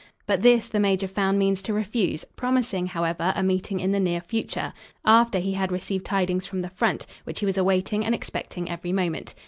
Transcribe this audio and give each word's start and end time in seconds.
But 0.25 0.41
this 0.41 0.67
the 0.67 0.79
major 0.79 1.07
found 1.07 1.37
means 1.37 1.61
to 1.61 1.75
refuse, 1.75 2.25
promising, 2.35 2.87
however 2.87 3.33
a 3.35 3.43
meeting 3.43 3.79
in 3.79 3.91
the 3.91 3.99
near 3.99 4.19
future, 4.19 4.73
after 5.05 5.37
he 5.37 5.53
had 5.53 5.71
received 5.71 6.05
tidings 6.07 6.47
from 6.47 6.63
the 6.63 6.69
front, 6.71 7.05
which 7.23 7.39
he 7.41 7.45
was 7.45 7.59
awaiting 7.59 8.03
and 8.03 8.15
expecting 8.15 8.67
every 8.67 8.93
moment. 8.93 9.35